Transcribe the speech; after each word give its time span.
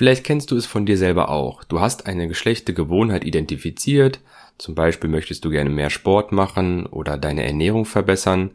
Vielleicht 0.00 0.24
kennst 0.24 0.50
du 0.50 0.56
es 0.56 0.64
von 0.64 0.86
dir 0.86 0.96
selber 0.96 1.28
auch. 1.28 1.62
Du 1.62 1.78
hast 1.78 2.06
eine 2.06 2.26
geschlechte 2.26 2.72
Gewohnheit 2.72 3.22
identifiziert, 3.22 4.20
zum 4.56 4.74
Beispiel 4.74 5.10
möchtest 5.10 5.44
du 5.44 5.50
gerne 5.50 5.68
mehr 5.68 5.90
Sport 5.90 6.32
machen 6.32 6.86
oder 6.86 7.18
deine 7.18 7.44
Ernährung 7.44 7.84
verbessern 7.84 8.52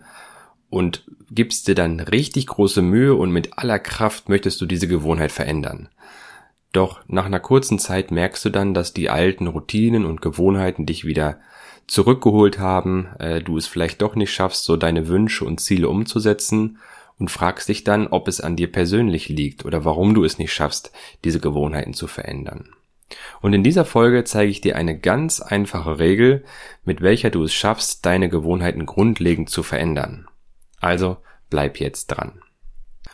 und 0.72 1.04
gibst 1.30 1.68
dir 1.68 1.76
dann 1.76 2.00
richtig 2.00 2.48
große 2.48 2.82
Mühe 2.82 3.14
und 3.14 3.30
mit 3.30 3.60
aller 3.60 3.78
Kraft 3.78 4.28
möchtest 4.28 4.60
du 4.60 4.66
diese 4.66 4.88
Gewohnheit 4.88 5.32
verändern. 5.32 5.90
Doch 6.72 7.02
nach 7.08 7.28
einer 7.28 7.40
kurzen 7.40 7.78
Zeit 7.78 8.10
merkst 8.10 8.44
du 8.46 8.50
dann, 8.50 8.74
dass 8.74 8.94
die 8.94 9.12
alten 9.12 9.46
Routinen 9.46 10.08
und 10.08 10.24
Gewohnheiten 10.24 10.88
dich 10.88 11.06
wieder 11.06 11.38
zurückgeholt 11.86 12.58
haben, 12.58 13.10
äh, 13.20 13.40
du 13.40 13.56
es 13.56 13.68
vielleicht 13.68 14.02
doch 14.02 14.16
nicht 14.16 14.34
schaffst, 14.34 14.64
so 14.64 14.78
deine 14.78 15.10
Wünsche 15.10 15.46
und 15.46 15.60
Ziele 15.60 15.90
umzusetzen 15.90 16.80
und 17.20 17.32
fragst 17.32 17.70
dich 17.70 17.84
dann, 17.84 18.08
ob 18.08 18.28
es 18.28 18.42
an 18.42 18.56
dir 18.56 18.72
persönlich 18.72 19.30
liegt 19.30 19.66
oder 19.66 19.86
warum 19.86 20.14
du 20.14 20.24
es 20.24 20.38
nicht 20.38 20.54
schaffst, 20.54 20.92
diese 21.24 21.40
Gewohnheiten 21.40 21.94
zu 21.94 22.08
verändern. 22.08 22.70
Und 23.42 23.54
in 23.54 23.64
dieser 23.64 23.86
Folge 23.86 24.24
zeige 24.24 24.52
ich 24.52 24.62
dir 24.62 24.76
eine 24.76 24.98
ganz 24.98 25.40
einfache 25.40 26.00
Regel, 26.00 26.44
mit 26.84 27.02
welcher 27.02 27.30
du 27.30 27.44
es 27.44 27.54
schaffst, 27.54 28.06
deine 28.06 28.30
Gewohnheiten 28.30 28.86
grundlegend 28.86 29.50
zu 29.50 29.64
verändern. 29.64 30.28
Also 30.80 31.18
bleib 31.50 31.80
jetzt 31.80 32.08
dran. 32.08 32.42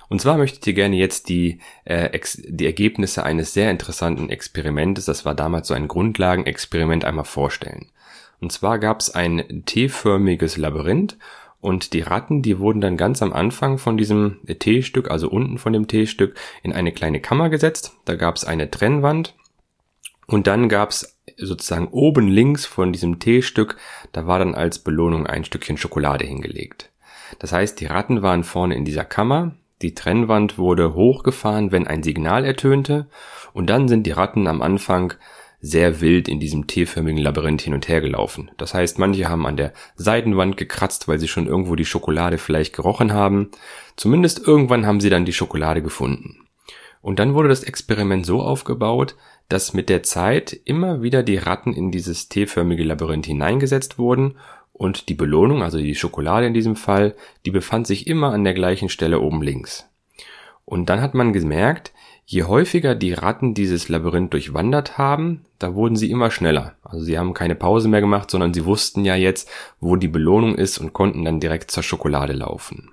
Und 0.07 0.19
zwar 0.19 0.37
möchte 0.37 0.55
ich 0.55 0.61
dir 0.61 0.73
gerne 0.73 0.97
jetzt 0.97 1.29
die, 1.29 1.59
äh, 1.85 2.19
die 2.37 2.65
Ergebnisse 2.65 3.23
eines 3.23 3.53
sehr 3.53 3.71
interessanten 3.71 4.29
Experimentes, 4.29 5.05
das 5.05 5.25
war 5.25 5.35
damals 5.35 5.69
so 5.69 5.73
ein 5.73 5.87
Grundlagenexperiment, 5.87 7.05
einmal 7.05 7.25
vorstellen. 7.25 7.91
Und 8.41 8.51
zwar 8.51 8.79
gab 8.79 8.99
es 8.99 9.13
ein 9.13 9.63
T-förmiges 9.65 10.57
Labyrinth 10.57 11.17
und 11.61 11.93
die 11.93 12.01
Ratten, 12.01 12.41
die 12.41 12.59
wurden 12.59 12.81
dann 12.81 12.97
ganz 12.97 13.21
am 13.21 13.31
Anfang 13.31 13.77
von 13.77 13.97
diesem 13.97 14.39
T-Stück, 14.45 15.09
also 15.09 15.29
unten 15.29 15.57
von 15.57 15.73
dem 15.73 15.87
T-Stück, 15.87 16.35
in 16.63 16.73
eine 16.73 16.91
kleine 16.91 17.21
Kammer 17.21 17.49
gesetzt. 17.49 17.93
Da 18.05 18.15
gab 18.15 18.35
es 18.35 18.43
eine 18.43 18.69
Trennwand 18.69 19.35
und 20.27 20.47
dann 20.47 20.69
gab 20.69 20.89
es 20.89 21.19
sozusagen 21.37 21.87
oben 21.89 22.27
links 22.27 22.65
von 22.65 22.91
diesem 22.91 23.19
T-Stück, 23.19 23.77
da 24.11 24.27
war 24.27 24.39
dann 24.39 24.55
als 24.55 24.79
Belohnung 24.79 25.27
ein 25.27 25.45
Stückchen 25.45 25.77
Schokolade 25.77 26.25
hingelegt. 26.25 26.89
Das 27.39 27.53
heißt, 27.53 27.79
die 27.79 27.85
Ratten 27.85 28.21
waren 28.21 28.43
vorne 28.43 28.75
in 28.75 28.85
dieser 28.85 29.05
Kammer, 29.05 29.55
die 29.81 29.95
Trennwand 29.95 30.57
wurde 30.57 30.93
hochgefahren, 30.93 31.71
wenn 31.71 31.87
ein 31.87 32.03
Signal 32.03 32.45
ertönte, 32.45 33.07
und 33.53 33.69
dann 33.69 33.87
sind 33.87 34.05
die 34.05 34.11
Ratten 34.11 34.47
am 34.47 34.61
Anfang 34.61 35.13
sehr 35.61 36.01
wild 36.01 36.27
in 36.27 36.39
diesem 36.39 36.65
T-förmigen 36.67 37.21
Labyrinth 37.21 37.61
hin 37.61 37.73
und 37.73 37.87
her 37.87 38.01
gelaufen. 38.01 38.49
Das 38.57 38.73
heißt, 38.73 38.97
manche 38.97 39.29
haben 39.29 39.45
an 39.45 39.57
der 39.57 39.73
Seitenwand 39.95 40.57
gekratzt, 40.57 41.07
weil 41.07 41.19
sie 41.19 41.27
schon 41.27 41.47
irgendwo 41.47 41.75
die 41.75 41.85
Schokolade 41.85 42.39
vielleicht 42.39 42.75
gerochen 42.75 43.13
haben. 43.13 43.51
Zumindest 43.95 44.45
irgendwann 44.45 44.85
haben 44.85 44.99
sie 44.99 45.11
dann 45.11 45.25
die 45.25 45.33
Schokolade 45.33 45.81
gefunden. 45.83 46.47
Und 47.01 47.19
dann 47.19 47.33
wurde 47.33 47.49
das 47.49 47.63
Experiment 47.63 48.25
so 48.25 48.41
aufgebaut, 48.41 49.15
dass 49.49 49.73
mit 49.73 49.89
der 49.89 50.03
Zeit 50.03 50.59
immer 50.65 51.01
wieder 51.01 51.23
die 51.23 51.37
Ratten 51.37 51.73
in 51.73 51.91
dieses 51.91 52.29
T-förmige 52.29 52.83
Labyrinth 52.83 53.25
hineingesetzt 53.25 53.97
wurden 53.99 54.35
und 54.73 55.09
die 55.09 55.13
Belohnung, 55.13 55.61
also 55.61 55.77
die 55.77 55.95
Schokolade 55.95 56.47
in 56.47 56.53
diesem 56.53 56.75
Fall, 56.75 57.15
die 57.45 57.51
befand 57.51 57.85
sich 57.85 58.07
immer 58.07 58.33
an 58.33 58.43
der 58.43 58.53
gleichen 58.53 58.89
Stelle 58.89 59.19
oben 59.19 59.41
links. 59.43 59.87
Und 60.65 60.89
dann 60.89 61.01
hat 61.01 61.13
man 61.13 61.33
gemerkt, 61.33 61.91
Je 62.31 62.43
häufiger 62.43 62.95
die 62.95 63.11
Ratten 63.11 63.53
dieses 63.53 63.89
Labyrinth 63.89 64.31
durchwandert 64.31 64.97
haben, 64.97 65.41
da 65.59 65.75
wurden 65.75 65.97
sie 65.97 66.09
immer 66.09 66.31
schneller. 66.31 66.77
Also 66.81 67.03
sie 67.03 67.19
haben 67.19 67.33
keine 67.33 67.55
Pause 67.55 67.89
mehr 67.89 67.99
gemacht, 67.99 68.31
sondern 68.31 68.53
sie 68.53 68.63
wussten 68.63 69.03
ja 69.03 69.17
jetzt, 69.17 69.49
wo 69.81 69.97
die 69.97 70.07
Belohnung 70.07 70.55
ist 70.55 70.77
und 70.77 70.93
konnten 70.93 71.25
dann 71.25 71.41
direkt 71.41 71.71
zur 71.71 71.83
Schokolade 71.83 72.31
laufen. 72.31 72.91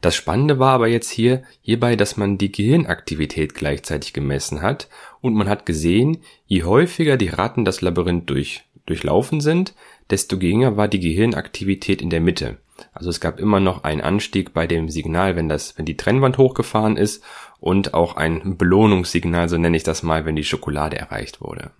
Das 0.00 0.16
Spannende 0.16 0.58
war 0.58 0.72
aber 0.72 0.88
jetzt 0.88 1.10
hier 1.10 1.44
hierbei, 1.60 1.94
dass 1.94 2.16
man 2.16 2.38
die 2.38 2.50
Gehirnaktivität 2.50 3.54
gleichzeitig 3.54 4.12
gemessen 4.12 4.62
hat 4.62 4.88
und 5.20 5.34
man 5.34 5.48
hat 5.48 5.64
gesehen, 5.64 6.24
je 6.46 6.64
häufiger 6.64 7.16
die 7.16 7.28
Ratten 7.28 7.64
das 7.64 7.82
Labyrinth 7.82 8.28
durch, 8.28 8.64
durchlaufen 8.86 9.40
sind, 9.40 9.74
desto 10.10 10.40
geringer 10.40 10.76
war 10.76 10.88
die 10.88 10.98
Gehirnaktivität 10.98 12.02
in 12.02 12.10
der 12.10 12.20
Mitte. 12.20 12.58
Also 12.92 13.10
es 13.10 13.20
gab 13.20 13.38
immer 13.38 13.60
noch 13.60 13.84
einen 13.84 14.00
Anstieg 14.00 14.54
bei 14.54 14.66
dem 14.66 14.88
Signal, 14.88 15.36
wenn 15.36 15.48
das, 15.48 15.76
wenn 15.76 15.84
die 15.84 15.96
Trennwand 15.96 16.38
hochgefahren 16.38 16.96
ist 16.96 17.22
und 17.60 17.94
auch 17.94 18.16
ein 18.16 18.56
Belohnungssignal, 18.56 19.48
so 19.48 19.58
nenne 19.58 19.76
ich 19.76 19.82
das 19.82 20.02
mal, 20.02 20.24
wenn 20.24 20.36
die 20.36 20.44
Schokolade 20.44 20.98
erreicht 20.98 21.40
wurde. 21.40 21.70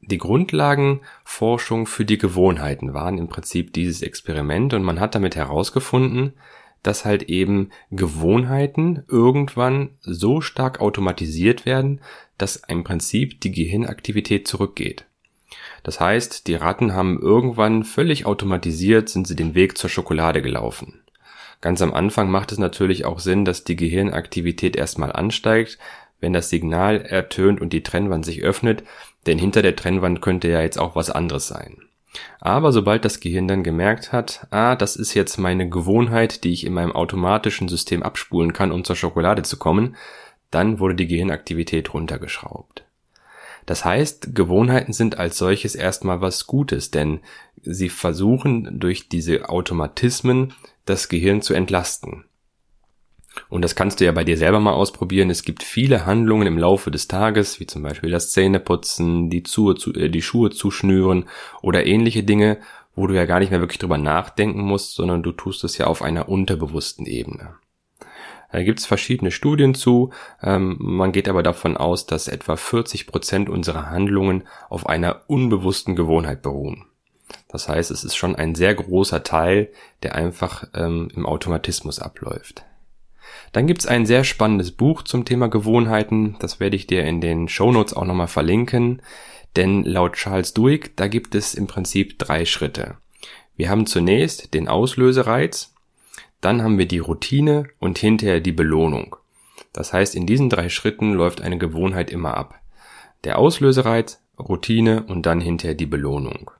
Die 0.00 0.18
Grundlagenforschung 0.18 1.86
für 1.86 2.04
die 2.04 2.18
Gewohnheiten 2.18 2.94
waren 2.94 3.18
im 3.18 3.28
Prinzip 3.28 3.72
dieses 3.72 4.02
Experiment 4.02 4.72
und 4.72 4.84
man 4.84 5.00
hat 5.00 5.14
damit 5.14 5.34
herausgefunden, 5.34 6.34
dass 6.84 7.04
halt 7.04 7.24
eben 7.24 7.70
Gewohnheiten 7.90 9.02
irgendwann 9.08 9.90
so 10.00 10.40
stark 10.40 10.80
automatisiert 10.80 11.66
werden, 11.66 12.00
dass 12.38 12.62
im 12.68 12.84
Prinzip 12.84 13.40
die 13.40 13.50
Gehirnaktivität 13.50 14.46
zurückgeht. 14.46 15.04
Das 15.82 15.98
heißt, 15.98 16.46
die 16.46 16.54
Ratten 16.54 16.92
haben 16.94 17.20
irgendwann 17.20 17.82
völlig 17.82 18.26
automatisiert 18.26 19.08
sind 19.08 19.26
sie 19.26 19.36
den 19.36 19.54
Weg 19.54 19.76
zur 19.76 19.90
Schokolade 19.90 20.42
gelaufen. 20.42 21.02
Ganz 21.60 21.82
am 21.82 21.92
Anfang 21.92 22.30
macht 22.30 22.52
es 22.52 22.58
natürlich 22.58 23.04
auch 23.04 23.18
Sinn, 23.18 23.44
dass 23.44 23.64
die 23.64 23.76
Gehirnaktivität 23.76 24.76
erstmal 24.76 25.12
ansteigt, 25.12 25.78
wenn 26.20 26.32
das 26.32 26.50
Signal 26.50 27.00
ertönt 27.00 27.60
und 27.60 27.72
die 27.72 27.82
Trennwand 27.82 28.24
sich 28.24 28.42
öffnet, 28.42 28.84
denn 29.26 29.38
hinter 29.38 29.62
der 29.62 29.76
Trennwand 29.76 30.20
könnte 30.22 30.48
ja 30.48 30.60
jetzt 30.60 30.78
auch 30.78 30.94
was 30.94 31.10
anderes 31.10 31.48
sein. 31.48 31.78
Aber 32.40 32.72
sobald 32.72 33.04
das 33.04 33.20
Gehirn 33.20 33.48
dann 33.48 33.62
gemerkt 33.62 34.12
hat, 34.12 34.46
ah, 34.50 34.76
das 34.76 34.96
ist 34.96 35.14
jetzt 35.14 35.36
meine 35.38 35.68
Gewohnheit, 35.68 36.44
die 36.44 36.52
ich 36.52 36.64
in 36.64 36.72
meinem 36.72 36.92
automatischen 36.92 37.68
System 37.68 38.02
abspulen 38.02 38.52
kann, 38.52 38.72
um 38.72 38.84
zur 38.84 38.96
Schokolade 38.96 39.42
zu 39.42 39.58
kommen, 39.58 39.96
dann 40.50 40.78
wurde 40.78 40.94
die 40.94 41.06
Gehirnaktivität 41.06 41.92
runtergeschraubt. 41.92 42.84
Das 43.66 43.84
heißt, 43.84 44.34
Gewohnheiten 44.34 44.94
sind 44.94 45.18
als 45.18 45.36
solches 45.36 45.74
erstmal 45.74 46.22
was 46.22 46.46
Gutes, 46.46 46.90
denn 46.90 47.20
sie 47.60 47.90
versuchen 47.90 48.80
durch 48.80 49.10
diese 49.10 49.50
Automatismen 49.50 50.54
das 50.88 51.08
Gehirn 51.08 51.42
zu 51.42 51.54
entlasten. 51.54 52.24
Und 53.48 53.62
das 53.62 53.74
kannst 53.74 54.00
du 54.00 54.04
ja 54.04 54.12
bei 54.12 54.24
dir 54.24 54.36
selber 54.36 54.60
mal 54.60 54.72
ausprobieren. 54.72 55.30
Es 55.30 55.42
gibt 55.42 55.62
viele 55.62 56.06
Handlungen 56.06 56.46
im 56.46 56.58
Laufe 56.58 56.90
des 56.90 57.08
Tages, 57.08 57.60
wie 57.60 57.66
zum 57.66 57.82
Beispiel 57.82 58.10
das 58.10 58.32
Zähneputzen, 58.32 59.30
die, 59.30 59.42
zu, 59.42 59.72
äh, 59.72 60.08
die 60.08 60.22
Schuhe 60.22 60.50
zuschnüren 60.50 61.26
oder 61.62 61.86
ähnliche 61.86 62.24
Dinge, 62.24 62.58
wo 62.94 63.06
du 63.06 63.14
ja 63.14 63.26
gar 63.26 63.38
nicht 63.38 63.50
mehr 63.50 63.60
wirklich 63.60 63.78
drüber 63.78 63.98
nachdenken 63.98 64.62
musst, 64.62 64.94
sondern 64.94 65.22
du 65.22 65.32
tust 65.32 65.62
es 65.64 65.78
ja 65.78 65.86
auf 65.86 66.02
einer 66.02 66.28
unterbewussten 66.28 67.06
Ebene. 67.06 67.54
Da 68.50 68.62
gibt 68.62 68.80
es 68.80 68.86
verschiedene 68.86 69.30
Studien 69.30 69.74
zu. 69.74 70.10
Ähm, 70.42 70.76
man 70.80 71.12
geht 71.12 71.28
aber 71.28 71.42
davon 71.42 71.76
aus, 71.76 72.06
dass 72.06 72.28
etwa 72.28 72.56
40 72.56 73.06
Prozent 73.06 73.50
unserer 73.50 73.90
Handlungen 73.90 74.44
auf 74.68 74.86
einer 74.86 75.22
unbewussten 75.26 75.96
Gewohnheit 75.96 76.42
beruhen. 76.42 76.87
Das 77.48 77.68
heißt, 77.68 77.90
es 77.90 78.04
ist 78.04 78.16
schon 78.16 78.36
ein 78.36 78.54
sehr 78.54 78.74
großer 78.74 79.22
Teil, 79.22 79.70
der 80.02 80.14
einfach 80.14 80.64
ähm, 80.74 81.10
im 81.14 81.26
Automatismus 81.26 81.98
abläuft. 81.98 82.64
Dann 83.52 83.66
gibt's 83.66 83.86
ein 83.86 84.06
sehr 84.06 84.24
spannendes 84.24 84.72
Buch 84.72 85.02
zum 85.02 85.24
Thema 85.24 85.48
Gewohnheiten. 85.48 86.36
Das 86.40 86.60
werde 86.60 86.76
ich 86.76 86.86
dir 86.86 87.04
in 87.04 87.20
den 87.20 87.48
Show 87.48 87.72
Notes 87.72 87.94
auch 87.94 88.04
nochmal 88.04 88.28
verlinken. 88.28 89.02
Denn 89.56 89.82
laut 89.84 90.14
Charles 90.14 90.52
Duhigg, 90.52 90.90
da 90.96 91.08
gibt 91.08 91.34
es 91.34 91.54
im 91.54 91.66
Prinzip 91.66 92.18
drei 92.18 92.44
Schritte. 92.44 92.96
Wir 93.56 93.70
haben 93.70 93.86
zunächst 93.86 94.54
den 94.54 94.68
Auslösereiz, 94.68 95.74
dann 96.40 96.62
haben 96.62 96.78
wir 96.78 96.86
die 96.86 97.00
Routine 97.00 97.64
und 97.80 97.98
hinterher 97.98 98.40
die 98.40 98.52
Belohnung. 98.52 99.16
Das 99.72 99.92
heißt, 99.92 100.14
in 100.14 100.26
diesen 100.26 100.48
drei 100.50 100.68
Schritten 100.68 101.12
läuft 101.12 101.40
eine 101.40 101.58
Gewohnheit 101.58 102.10
immer 102.10 102.36
ab. 102.36 102.60
Der 103.24 103.38
Auslösereiz, 103.38 104.22
Routine 104.38 105.02
und 105.02 105.26
dann 105.26 105.40
hinterher 105.40 105.74
die 105.74 105.86
Belohnung. 105.86 106.52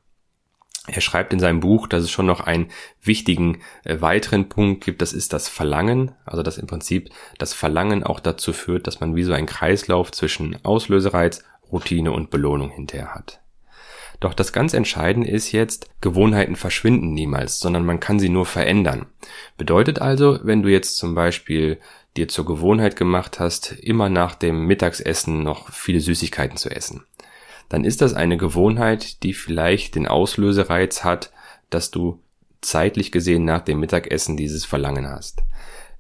Er 0.90 1.00
schreibt 1.00 1.32
in 1.32 1.38
seinem 1.38 1.60
Buch, 1.60 1.86
dass 1.86 2.02
es 2.02 2.10
schon 2.10 2.26
noch 2.26 2.40
einen 2.40 2.68
wichtigen 3.02 3.60
äh, 3.84 4.00
weiteren 4.00 4.48
Punkt 4.48 4.84
gibt, 4.84 5.02
das 5.02 5.12
ist 5.12 5.32
das 5.32 5.48
Verlangen, 5.48 6.12
also 6.24 6.42
dass 6.42 6.58
im 6.58 6.66
Prinzip 6.66 7.10
das 7.38 7.52
Verlangen 7.52 8.02
auch 8.02 8.20
dazu 8.20 8.52
führt, 8.52 8.86
dass 8.86 9.00
man 9.00 9.14
wie 9.14 9.24
so 9.24 9.32
ein 9.32 9.46
Kreislauf 9.46 10.10
zwischen 10.12 10.64
Auslösereiz, 10.64 11.44
Routine 11.70 12.12
und 12.12 12.30
Belohnung 12.30 12.70
hinterher 12.70 13.14
hat. 13.14 13.40
Doch 14.20 14.34
das 14.34 14.52
ganz 14.52 14.74
Entscheidende 14.74 15.30
ist 15.30 15.52
jetzt, 15.52 15.90
Gewohnheiten 16.00 16.56
verschwinden 16.56 17.12
niemals, 17.12 17.60
sondern 17.60 17.84
man 17.84 18.00
kann 18.00 18.18
sie 18.18 18.28
nur 18.28 18.46
verändern. 18.46 19.06
Bedeutet 19.56 20.00
also, 20.00 20.40
wenn 20.42 20.62
du 20.62 20.70
jetzt 20.70 20.96
zum 20.96 21.14
Beispiel 21.14 21.78
dir 22.16 22.26
zur 22.26 22.44
Gewohnheit 22.44 22.96
gemacht 22.96 23.38
hast, 23.38 23.72
immer 23.72 24.08
nach 24.08 24.34
dem 24.34 24.66
Mittagsessen 24.66 25.44
noch 25.44 25.70
viele 25.70 26.00
Süßigkeiten 26.00 26.56
zu 26.56 26.68
essen, 26.68 27.04
dann 27.68 27.84
ist 27.84 28.00
das 28.00 28.14
eine 28.14 28.36
Gewohnheit, 28.36 29.22
die 29.22 29.34
vielleicht 29.34 29.94
den 29.94 30.06
Auslösereiz 30.06 31.04
hat, 31.04 31.32
dass 31.70 31.90
du 31.90 32.20
zeitlich 32.60 33.12
gesehen 33.12 33.44
nach 33.44 33.62
dem 33.62 33.80
Mittagessen 33.80 34.36
dieses 34.36 34.64
Verlangen 34.64 35.06
hast. 35.08 35.42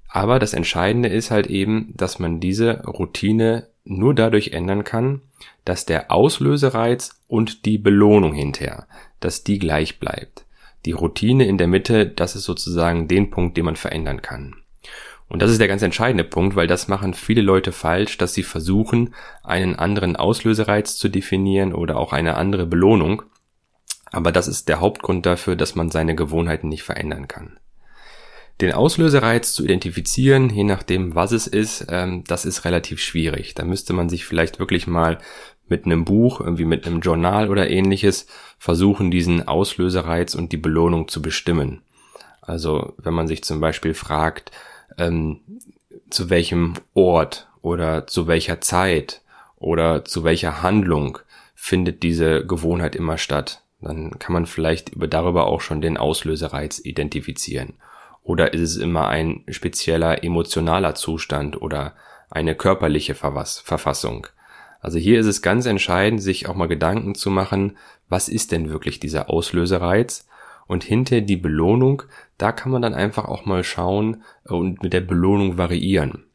Aber 0.08 0.38
das 0.38 0.54
Entscheidende 0.54 1.08
ist 1.08 1.30
halt 1.30 1.46
eben, 1.48 1.92
dass 1.94 2.18
man 2.18 2.40
diese 2.40 2.84
Routine 2.84 3.68
nur 3.84 4.14
dadurch 4.14 4.48
ändern 4.48 4.84
kann, 4.84 5.20
dass 5.64 5.86
der 5.86 6.10
Auslösereiz 6.10 7.20
und 7.26 7.66
die 7.66 7.78
Belohnung 7.78 8.32
hinterher, 8.32 8.86
dass 9.20 9.44
die 9.44 9.58
gleich 9.58 9.98
bleibt. 9.98 10.44
Die 10.86 10.92
Routine 10.92 11.46
in 11.46 11.58
der 11.58 11.66
Mitte, 11.66 12.06
das 12.06 12.36
ist 12.36 12.44
sozusagen 12.44 13.08
den 13.08 13.30
Punkt, 13.30 13.56
den 13.56 13.66
man 13.66 13.76
verändern 13.76 14.22
kann. 14.22 14.56
Und 15.28 15.42
das 15.42 15.50
ist 15.50 15.60
der 15.60 15.68
ganz 15.68 15.82
entscheidende 15.82 16.24
Punkt, 16.24 16.56
weil 16.56 16.66
das 16.66 16.88
machen 16.88 17.12
viele 17.12 17.42
Leute 17.42 17.70
falsch, 17.72 18.16
dass 18.16 18.32
sie 18.32 18.42
versuchen, 18.42 19.14
einen 19.44 19.76
anderen 19.76 20.16
Auslösereiz 20.16 20.96
zu 20.96 21.08
definieren 21.08 21.74
oder 21.74 21.98
auch 21.98 22.12
eine 22.12 22.36
andere 22.36 22.66
Belohnung. 22.66 23.22
Aber 24.10 24.32
das 24.32 24.48
ist 24.48 24.68
der 24.68 24.80
Hauptgrund 24.80 25.26
dafür, 25.26 25.54
dass 25.54 25.74
man 25.74 25.90
seine 25.90 26.14
Gewohnheiten 26.14 26.68
nicht 26.68 26.82
verändern 26.82 27.28
kann. 27.28 27.58
Den 28.62 28.72
Auslösereiz 28.72 29.52
zu 29.52 29.64
identifizieren, 29.64 30.50
je 30.50 30.64
nachdem, 30.64 31.14
was 31.14 31.32
es 31.32 31.46
ist, 31.46 31.86
ähm, 31.90 32.24
das 32.26 32.44
ist 32.44 32.64
relativ 32.64 33.00
schwierig. 33.00 33.54
Da 33.54 33.64
müsste 33.64 33.92
man 33.92 34.08
sich 34.08 34.24
vielleicht 34.24 34.58
wirklich 34.58 34.86
mal 34.86 35.18
mit 35.68 35.84
einem 35.84 36.04
Buch, 36.04 36.40
irgendwie 36.40 36.64
mit 36.64 36.86
einem 36.86 37.00
Journal 37.00 37.50
oder 37.50 37.70
ähnliches 37.70 38.26
versuchen, 38.58 39.10
diesen 39.10 39.46
Auslösereiz 39.46 40.34
und 40.34 40.52
die 40.52 40.56
Belohnung 40.56 41.06
zu 41.08 41.22
bestimmen. 41.22 41.82
Also 42.40 42.94
wenn 42.96 43.14
man 43.14 43.28
sich 43.28 43.44
zum 43.44 43.60
Beispiel 43.60 43.94
fragt, 43.94 44.50
ähm, 44.96 45.40
zu 46.10 46.30
welchem 46.30 46.74
Ort 46.94 47.48
oder 47.62 48.06
zu 48.06 48.26
welcher 48.26 48.60
Zeit 48.60 49.22
oder 49.56 50.04
zu 50.04 50.24
welcher 50.24 50.62
Handlung 50.62 51.18
findet 51.54 52.02
diese 52.02 52.46
Gewohnheit 52.46 52.96
immer 52.96 53.18
statt, 53.18 53.62
dann 53.80 54.18
kann 54.18 54.32
man 54.32 54.46
vielleicht 54.46 54.90
über 54.90 55.08
darüber 55.08 55.46
auch 55.46 55.60
schon 55.60 55.80
den 55.80 55.96
Auslösereiz 55.96 56.80
identifizieren. 56.82 57.74
Oder 58.22 58.52
ist 58.52 58.60
es 58.60 58.76
immer 58.76 59.08
ein 59.08 59.44
spezieller 59.48 60.22
emotionaler 60.22 60.94
Zustand 60.94 61.60
oder 61.60 61.94
eine 62.30 62.54
körperliche 62.54 63.14
Verfassung? 63.14 64.26
Also 64.80 64.98
hier 64.98 65.18
ist 65.18 65.26
es 65.26 65.42
ganz 65.42 65.66
entscheidend, 65.66 66.22
sich 66.22 66.48
auch 66.48 66.54
mal 66.54 66.68
Gedanken 66.68 67.14
zu 67.14 67.30
machen, 67.30 67.76
was 68.08 68.28
ist 68.28 68.52
denn 68.52 68.70
wirklich 68.70 69.00
dieser 69.00 69.30
Auslösereiz? 69.30 70.28
Und 70.68 70.84
hinter 70.84 71.22
die 71.22 71.36
Belohnung, 71.36 72.04
da 72.36 72.52
kann 72.52 72.70
man 72.70 72.82
dann 72.82 72.94
einfach 72.94 73.24
auch 73.24 73.44
mal 73.44 73.64
schauen 73.64 74.22
und 74.44 74.82
mit 74.82 74.92
der 74.92 75.00
Belohnung 75.00 75.58
variieren. 75.58 76.26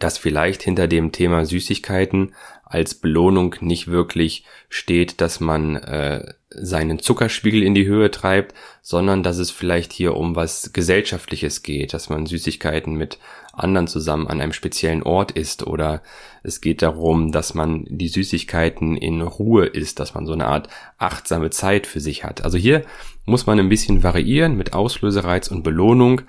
Dass 0.00 0.18
vielleicht 0.18 0.62
hinter 0.62 0.88
dem 0.88 1.12
Thema 1.12 1.46
Süßigkeiten 1.46 2.34
als 2.64 2.96
Belohnung 2.96 3.54
nicht 3.60 3.86
wirklich 3.86 4.44
steht, 4.68 5.20
dass 5.20 5.40
man 5.40 5.76
äh, 5.76 6.34
seinen 6.58 6.98
Zuckerspiegel 6.98 7.62
in 7.62 7.74
die 7.74 7.86
Höhe 7.86 8.10
treibt, 8.10 8.54
sondern 8.82 9.22
dass 9.22 9.38
es 9.38 9.50
vielleicht 9.50 9.92
hier 9.92 10.16
um 10.16 10.36
was 10.36 10.72
Gesellschaftliches 10.72 11.62
geht, 11.62 11.94
dass 11.94 12.08
man 12.08 12.26
Süßigkeiten 12.26 12.94
mit 12.94 13.18
anderen 13.52 13.86
zusammen 13.86 14.26
an 14.26 14.40
einem 14.40 14.52
speziellen 14.52 15.02
Ort 15.02 15.32
isst 15.32 15.66
oder 15.66 16.02
es 16.42 16.60
geht 16.60 16.82
darum, 16.82 17.32
dass 17.32 17.54
man 17.54 17.84
die 17.88 18.08
Süßigkeiten 18.08 18.96
in 18.96 19.22
Ruhe 19.22 19.66
isst, 19.66 19.98
dass 19.98 20.14
man 20.14 20.26
so 20.26 20.32
eine 20.32 20.46
Art 20.46 20.68
achtsame 20.98 21.50
Zeit 21.50 21.86
für 21.86 22.00
sich 22.00 22.24
hat. 22.24 22.44
Also 22.44 22.58
hier 22.58 22.82
muss 23.24 23.46
man 23.46 23.58
ein 23.58 23.68
bisschen 23.68 24.02
variieren 24.02 24.56
mit 24.56 24.72
Auslösereiz 24.72 25.48
und 25.48 25.62
Belohnung. 25.62 26.22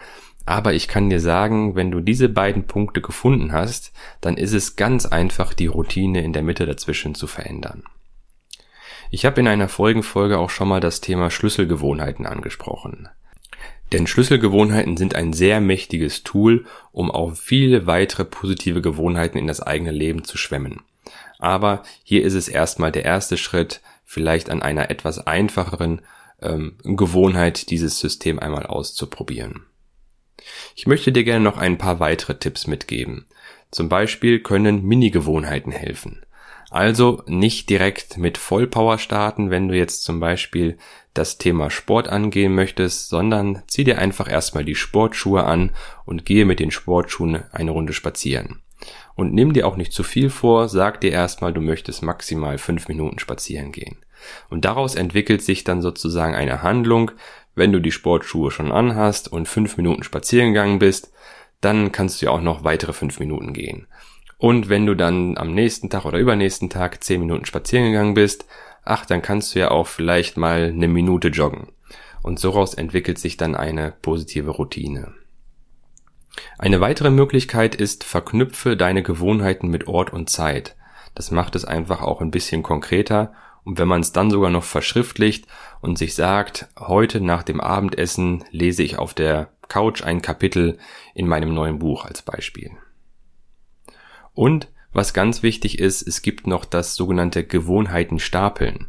Aber 0.45 0.73
ich 0.73 0.88
kann 0.88 1.09
dir 1.09 1.19
sagen, 1.19 1.75
wenn 1.75 1.91
du 1.91 2.00
diese 2.00 2.30
beiden 2.30 2.63
Punkte 2.68 3.01
gefunden 3.01 3.51
hast, 3.51 3.91
dann 4.21 4.38
ist 4.38 4.53
es 4.53 4.77
ganz 4.77 5.06
einfach, 5.06 5.53
die 5.53 5.68
Routine 5.68 6.23
in 6.23 6.31
der 6.31 6.41
Mitte 6.41 6.65
dazwischen 6.65 7.15
zu 7.15 7.27
verändern. 7.27 7.83
Ich 9.09 9.25
habe 9.25 9.39
in 9.39 9.48
einer 9.48 9.69
Folgenfolge 9.69 10.38
auch 10.38 10.50
schon 10.50 10.68
mal 10.68 10.80
das 10.80 11.01
Thema 11.01 11.30
Schlüsselgewohnheiten 11.31 12.25
angesprochen. 12.25 13.09
Denn 13.94 14.06
Schlüsselgewohnheiten 14.06 14.98
sind 14.98 15.15
ein 15.15 15.31
sehr 15.31 15.62
mächtiges 15.62 16.24
Tool, 16.24 16.65
um 16.92 17.09
auf 17.09 17.39
viele 17.39 17.88
weitere 17.88 18.25
positive 18.25 18.81
Gewohnheiten 18.81 19.38
in 19.38 19.48
das 19.48 19.62
eigene 19.62 19.92
Leben 19.92 20.25
zu 20.25 20.38
schwemmen. 20.38 20.81
Aber 21.39 21.83
hier 22.04 22.24
ist 22.24 22.33
es 22.33 22.50
erstmal 22.50 22.92
der 22.92 23.06
erste 23.06 23.38
Schritt, 23.38 23.81
vielleicht 24.04 24.50
an 24.50 24.62
einer 24.62 24.89
etwas 24.89 25.25
einfacheren 25.25 26.01
ähm, 26.42 26.77
Gewohnheit 26.83 27.69
dieses 27.69 28.00
System 28.00 28.39
einmal 28.39 28.65
auszuprobieren. 28.65 29.65
Ich 30.75 30.86
möchte 30.86 31.12
dir 31.12 31.24
gerne 31.24 31.44
noch 31.44 31.57
ein 31.57 31.77
paar 31.77 32.00
weitere 32.00 32.38
Tipps 32.38 32.68
mitgeben. 32.68 33.25
Zum 33.71 33.89
Beispiel 33.89 34.39
können 34.39 34.83
Mini-Gewohnheiten 34.83 35.71
helfen. 35.71 36.25
Also 36.69 37.24
nicht 37.28 37.69
direkt 37.69 38.18
mit 38.18 38.38
Vollpower 38.38 38.98
starten, 38.98 39.50
wenn 39.50 39.69
du 39.69 39.75
jetzt 39.75 40.04
zum 40.04 40.19
Beispiel 40.19 40.78
das 41.14 41.38
Thema 41.38 41.69
Sport 41.69 42.10
angehen 42.10 42.54
möchtest, 42.54 43.10
sondern 43.10 43.64
zieh 43.68 43.84
dir 43.84 44.00
einfach 44.00 44.30
erstmal 44.30 44.66
die 44.66 44.75
Sportschuhe 44.75 45.44
an 45.46 45.72
und 46.06 46.25
gehe 46.25 46.46
mit 46.46 46.60
den 46.60 46.72
Sportschuhen 46.72 47.44
eine 47.52 47.72
Runde 47.72 47.94
spazieren. 47.94 48.62
Und 49.16 49.34
nimm 49.34 49.54
dir 49.54 49.66
auch 49.66 49.78
nicht 49.78 49.94
zu 49.94 50.04
viel 50.04 50.30
vor, 50.30 50.69
sag 50.69 51.02
dir 51.02 51.12
erstmal, 51.12 51.54
du 51.54 51.62
möchtest 51.62 52.04
maximal 52.04 52.58
fünf 52.58 52.88
Minuten 52.88 53.18
spazieren 53.18 53.72
gehen. 53.72 53.98
Und 54.50 54.66
daraus 54.66 54.96
entwickelt 54.96 55.42
sich 55.42 55.64
dann 55.64 55.81
sozusagen 55.81 56.36
eine 56.36 56.62
Handlung, 56.62 57.12
wenn 57.56 57.72
du 57.72 57.80
die 57.80 57.92
Sportschuhe 57.92 58.52
schon 58.52 58.72
anhast 58.72 59.31
und 59.31 59.48
fünf 59.48 59.78
Minuten 59.78 60.04
spazieren 60.04 60.54
gegangen 60.54 60.80
bist, 60.80 61.12
dann 61.62 61.92
kannst 61.92 62.22
du 62.22 62.28
ja 62.28 62.31
auch 62.31 62.42
noch 62.42 62.64
weitere 62.64 62.94
fünf 62.94 63.19
Minuten 63.19 63.54
gehen. 63.54 63.88
Und 64.38 64.69
wenn 64.69 64.86
du 64.86 64.95
dann 64.95 65.38
am 65.38 65.54
nächsten 65.54 65.89
Tag 65.89 66.06
oder 66.06 66.19
übernächsten 66.19 66.69
Tag 66.69 67.04
zehn 67.04 67.19
Minuten 67.19 67.45
spazieren 67.45 67.88
gegangen 67.88 68.13
bist, 68.13 68.45
ach, 68.84 69.06
dann 69.06 69.22
kannst 69.22 69.56
du 69.56 69.60
ja 69.60 69.72
auch 69.72 69.88
vielleicht 69.88 70.38
mal 70.38 70.66
eine 70.66 70.88
Minute 70.88 71.30
joggen. 71.30 71.68
Und 72.22 72.39
soraus 72.39 72.74
entwickelt 72.74 73.18
sich 73.18 73.38
dann 73.38 73.56
eine 73.56 73.94
positive 74.01 74.51
Routine. 74.51 75.13
Eine 76.60 76.81
weitere 76.81 77.10
Möglichkeit 77.10 77.75
ist, 77.75 78.04
verknüpfe 78.04 78.78
deine 78.78 79.01
Gewohnheiten 79.01 79.69
mit 79.69 79.88
Ort 79.88 80.13
und 80.13 80.30
Zeit. 80.30 80.75
Das 81.16 81.31
macht 81.31 81.56
es 81.56 81.66
einfach 81.66 82.01
auch 82.01 82.22
ein 82.22 82.31
bisschen 82.31 82.62
konkreter. 82.62 83.33
Und 83.63 83.80
wenn 83.80 83.88
man 83.88 84.01
es 84.01 84.13
dann 84.13 84.30
sogar 84.30 84.51
noch 84.51 84.63
verschriftlicht 84.63 85.48
und 85.81 85.98
sich 85.98 86.13
sagt, 86.13 86.68
heute 86.78 87.22
nach 87.22 87.44
dem 87.44 87.60
Abendessen 87.60 88.44
lese 88.51 88.83
ich 88.83 88.98
auf 88.98 89.13
der 89.13 89.50
Couch 89.68 90.04
ein 90.04 90.22
Kapitel 90.22 90.78
in 91.16 91.28
meinem 91.28 91.54
neuen 91.54 91.80
Buch 91.80 92.06
als 92.06 92.22
Beispiel. 92.22 92.72
Und 94.38 94.68
was 94.94 95.16
ganz 95.16 95.42
wichtig 95.42 95.80
ist, 95.80 96.07
es 96.07 96.22
gibt 96.22 96.45
noch 96.45 96.63
das 96.63 96.94
sogenannte 96.94 97.44
Gewohnheitenstapeln. 97.44 98.86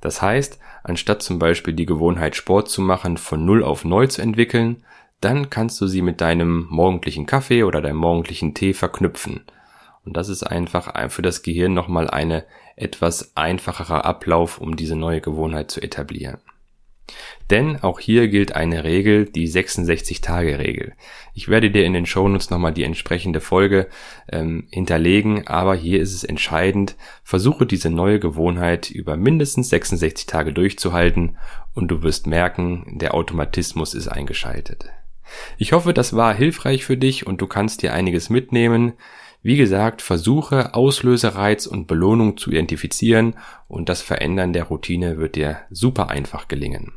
Das 0.00 0.22
heißt, 0.22 0.58
anstatt 0.84 1.22
zum 1.22 1.38
Beispiel 1.38 1.74
die 1.74 1.84
Gewohnheit 1.84 2.34
Sport 2.34 2.70
zu 2.70 2.80
machen, 2.80 3.18
von 3.18 3.44
null 3.44 3.62
auf 3.62 3.84
neu 3.84 4.06
zu 4.06 4.22
entwickeln, 4.22 4.82
dann 5.20 5.50
kannst 5.50 5.78
du 5.82 5.86
sie 5.86 6.00
mit 6.00 6.22
deinem 6.22 6.66
morgendlichen 6.70 7.26
Kaffee 7.26 7.64
oder 7.64 7.82
deinem 7.82 7.98
morgendlichen 7.98 8.54
Tee 8.54 8.72
verknüpfen. 8.72 9.44
Und 10.06 10.16
das 10.16 10.30
ist 10.30 10.44
einfach 10.44 10.94
für 11.10 11.22
das 11.22 11.42
Gehirn 11.42 11.74
nochmal 11.74 12.08
eine 12.08 12.46
etwas 12.74 13.36
einfacherer 13.36 14.06
Ablauf, 14.06 14.58
um 14.62 14.76
diese 14.76 14.96
neue 14.96 15.20
Gewohnheit 15.20 15.70
zu 15.70 15.82
etablieren. 15.82 16.38
Denn 17.50 17.82
auch 17.82 18.00
hier 18.00 18.26
gilt 18.28 18.56
eine 18.56 18.82
Regel, 18.82 19.26
die 19.26 19.48
66-Tage-Regel. 19.48 20.94
Ich 21.32 21.48
werde 21.48 21.70
dir 21.70 21.84
in 21.84 21.92
den 21.92 22.06
Shownotes 22.06 22.50
nochmal 22.50 22.72
die 22.72 22.82
entsprechende 22.82 23.40
Folge 23.40 23.86
ähm, 24.30 24.66
hinterlegen, 24.70 25.46
aber 25.46 25.76
hier 25.76 26.00
ist 26.00 26.12
es 26.12 26.24
entscheidend, 26.24 26.96
versuche 27.22 27.64
diese 27.64 27.90
neue 27.90 28.18
Gewohnheit 28.18 28.90
über 28.90 29.16
mindestens 29.16 29.68
66 29.68 30.26
Tage 30.26 30.52
durchzuhalten 30.52 31.36
und 31.74 31.88
du 31.88 32.02
wirst 32.02 32.26
merken, 32.26 32.98
der 32.98 33.14
Automatismus 33.14 33.94
ist 33.94 34.08
eingeschaltet. 34.08 34.86
Ich 35.56 35.72
hoffe, 35.72 35.92
das 35.92 36.16
war 36.16 36.34
hilfreich 36.34 36.84
für 36.84 36.96
dich 36.96 37.26
und 37.26 37.40
du 37.40 37.46
kannst 37.46 37.82
dir 37.82 37.92
einiges 37.92 38.28
mitnehmen. 38.28 38.94
Wie 39.42 39.56
gesagt, 39.56 40.02
versuche 40.02 40.74
Auslösereiz 40.74 41.66
und 41.66 41.86
Belohnung 41.86 42.36
zu 42.36 42.50
identifizieren 42.50 43.36
und 43.68 43.88
das 43.88 44.02
Verändern 44.02 44.52
der 44.52 44.64
Routine 44.64 45.18
wird 45.18 45.36
dir 45.36 45.58
super 45.70 46.10
einfach 46.10 46.48
gelingen. 46.48 46.94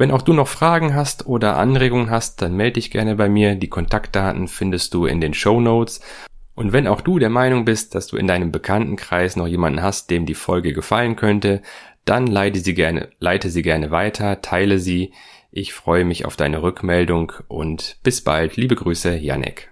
Wenn 0.00 0.12
auch 0.12 0.22
du 0.22 0.32
noch 0.32 0.48
Fragen 0.48 0.94
hast 0.94 1.26
oder 1.26 1.58
Anregungen 1.58 2.08
hast, 2.08 2.40
dann 2.40 2.56
melde 2.56 2.80
dich 2.80 2.90
gerne 2.90 3.16
bei 3.16 3.28
mir. 3.28 3.54
Die 3.54 3.68
Kontaktdaten 3.68 4.48
findest 4.48 4.94
du 4.94 5.04
in 5.04 5.20
den 5.20 5.34
Show 5.34 5.60
Notes. 5.60 6.00
Und 6.54 6.72
wenn 6.72 6.86
auch 6.86 7.02
du 7.02 7.18
der 7.18 7.28
Meinung 7.28 7.66
bist, 7.66 7.94
dass 7.94 8.06
du 8.06 8.16
in 8.16 8.26
deinem 8.26 8.50
Bekanntenkreis 8.50 9.36
noch 9.36 9.46
jemanden 9.46 9.82
hast, 9.82 10.08
dem 10.08 10.24
die 10.24 10.32
Folge 10.32 10.72
gefallen 10.72 11.16
könnte, 11.16 11.60
dann 12.06 12.26
leite 12.26 12.60
sie 12.60 12.72
gerne, 12.72 13.10
leite 13.18 13.50
sie 13.50 13.60
gerne 13.60 13.90
weiter, 13.90 14.40
teile 14.40 14.78
sie. 14.78 15.12
Ich 15.52 15.74
freue 15.74 16.06
mich 16.06 16.24
auf 16.24 16.34
deine 16.34 16.62
Rückmeldung 16.62 17.34
und 17.48 17.98
bis 18.02 18.24
bald. 18.24 18.56
Liebe 18.56 18.76
Grüße, 18.76 19.18
Janek. 19.18 19.69